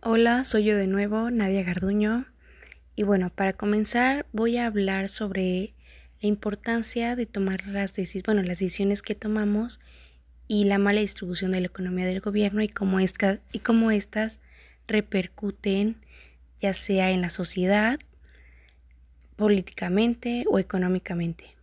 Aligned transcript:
Hola, 0.00 0.44
soy 0.44 0.62
yo 0.62 0.76
de 0.76 0.86
nuevo, 0.86 1.28
Nadia 1.32 1.64
Garduño. 1.64 2.26
Y 2.94 3.02
bueno, 3.02 3.30
para 3.30 3.52
comenzar 3.52 4.26
voy 4.32 4.56
a 4.56 4.66
hablar 4.66 5.08
sobre 5.08 5.74
la 6.20 6.28
importancia 6.28 7.16
de 7.16 7.26
tomar 7.26 7.66
las, 7.66 7.94
bueno, 8.24 8.42
las 8.42 8.60
decisiones 8.60 9.02
que 9.02 9.16
tomamos 9.16 9.80
y 10.46 10.64
la 10.64 10.78
mala 10.78 11.00
distribución 11.00 11.50
de 11.50 11.62
la 11.62 11.66
economía 11.66 12.06
del 12.06 12.20
gobierno 12.20 12.62
y 12.62 12.68
cómo, 12.68 12.98
y 13.00 13.58
cómo 13.58 13.90
estas 13.90 14.38
repercuten 14.86 15.96
ya 16.60 16.74
sea 16.74 17.10
en 17.10 17.20
la 17.20 17.28
sociedad, 17.28 17.98
políticamente 19.34 20.44
o 20.48 20.60
económicamente. 20.60 21.56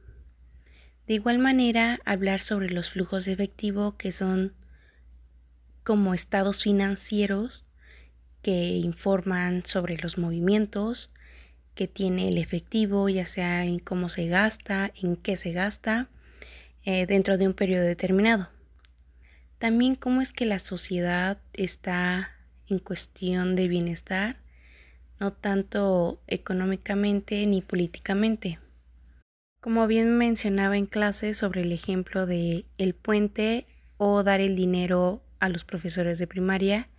De 1.07 1.13
igual 1.13 1.39
manera, 1.39 2.01
hablar 2.03 2.41
sobre 2.41 2.69
los 2.69 2.89
flujos 2.89 3.23
de 3.23 3.31
efectivo 3.31 3.95
que 3.95 4.11
son 4.11 4.53
como 5.85 6.13
estados 6.13 6.63
financieros 6.63 7.64
que 8.45 8.77
informan 8.77 9.65
sobre 9.65 9.97
los 9.97 10.19
movimientos 10.19 11.09
que 11.73 11.87
tiene 11.87 12.29
el 12.29 12.37
efectivo, 12.37 13.09
ya 13.09 13.25
sea 13.25 13.65
en 13.65 13.79
cómo 13.79 14.07
se 14.07 14.27
gasta, 14.27 14.91
en 15.01 15.15
qué 15.15 15.35
se 15.35 15.51
gasta, 15.51 16.09
eh, 16.83 17.07
dentro 17.07 17.39
de 17.39 17.47
un 17.47 17.55
periodo 17.55 17.85
determinado. 17.85 18.49
También 19.57 19.95
cómo 19.95 20.21
es 20.21 20.31
que 20.31 20.45
la 20.45 20.59
sociedad 20.59 21.39
está 21.53 22.33
en 22.67 22.77
cuestión 22.77 23.55
de 23.55 23.67
bienestar, 23.67 24.37
no 25.19 25.33
tanto 25.33 26.21
económicamente 26.27 27.43
ni 27.47 27.63
políticamente. 27.63 28.59
Como 29.59 29.87
bien 29.87 30.19
mencionaba 30.19 30.77
en 30.77 30.85
clase 30.85 31.33
sobre 31.33 31.63
el 31.63 31.71
ejemplo 31.71 32.27
de 32.27 32.65
el 32.77 32.93
puente 32.93 33.65
o 33.97 34.21
dar 34.21 34.39
el 34.39 34.55
dinero 34.55 35.23
a 35.39 35.49
los 35.49 35.65
profesores 35.65 36.19
de 36.19 36.27
primaria, 36.27 36.89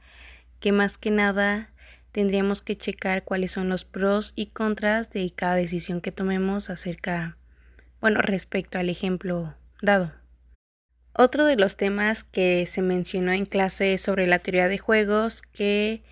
que 0.60 0.72
más 0.72 0.98
que 0.98 1.10
nada 1.10 1.70
tendríamos 2.12 2.62
que 2.62 2.76
checar 2.76 3.24
cuáles 3.24 3.52
son 3.52 3.68
los 3.68 3.84
pros 3.84 4.32
y 4.36 4.46
contras 4.46 5.10
de 5.10 5.30
cada 5.34 5.54
decisión 5.54 6.00
que 6.00 6.12
tomemos 6.12 6.70
acerca, 6.70 7.36
bueno, 8.00 8.22
respecto 8.22 8.78
al 8.78 8.88
ejemplo 8.88 9.54
dado. 9.82 10.12
Otro 11.12 11.44
de 11.44 11.56
los 11.56 11.76
temas 11.76 12.24
que 12.24 12.66
se 12.66 12.82
mencionó 12.82 13.32
en 13.32 13.46
clase 13.46 13.94
es 13.94 14.02
sobre 14.02 14.26
la 14.26 14.38
teoría 14.38 14.68
de 14.68 14.78
juegos, 14.78 15.42
que 15.42 16.02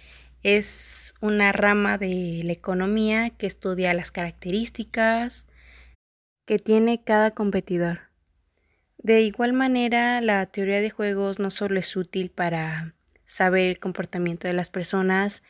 es 0.42 1.14
una 1.20 1.52
rama 1.52 1.98
de 1.98 2.42
la 2.44 2.52
economía 2.52 3.30
que 3.30 3.46
estudia 3.46 3.94
las 3.94 4.10
características 4.10 5.46
que 6.46 6.58
tiene 6.58 7.02
cada 7.02 7.32
competidor. 7.32 8.00
De 8.98 9.22
igual 9.22 9.52
manera, 9.52 10.20
la 10.20 10.44
teoría 10.46 10.80
de 10.80 10.90
juegos 10.90 11.38
no 11.38 11.50
solo 11.50 11.78
es 11.78 11.96
útil 11.96 12.30
para 12.30 12.94
saber 13.26 13.66
el 13.66 13.78
comportamiento 13.78 14.46
de 14.46 14.54
las 14.54 14.70
personas 14.70 15.42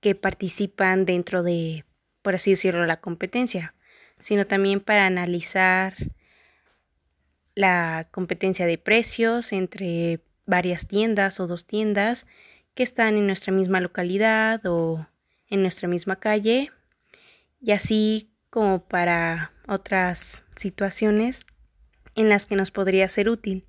que 0.00 0.14
participan 0.14 1.04
dentro 1.04 1.42
de, 1.42 1.84
por 2.22 2.34
así 2.34 2.50
decirlo, 2.50 2.86
la 2.86 3.00
competencia, 3.00 3.74
sino 4.18 4.46
también 4.46 4.80
para 4.80 5.06
analizar 5.06 5.94
la 7.54 8.08
competencia 8.10 8.66
de 8.66 8.78
precios 8.78 9.52
entre 9.52 10.20
varias 10.46 10.86
tiendas 10.86 11.40
o 11.40 11.46
dos 11.46 11.66
tiendas 11.66 12.26
que 12.74 12.82
están 12.82 13.16
en 13.16 13.26
nuestra 13.26 13.52
misma 13.52 13.80
localidad 13.80 14.64
o 14.66 15.06
en 15.48 15.62
nuestra 15.62 15.88
misma 15.88 16.16
calle 16.16 16.70
y 17.60 17.72
así 17.72 18.30
como 18.48 18.82
para 18.84 19.52
otras 19.68 20.42
situaciones 20.56 21.44
en 22.16 22.28
las 22.28 22.46
que 22.46 22.56
nos 22.56 22.70
podría 22.70 23.06
ser 23.08 23.28
útil. 23.28 23.64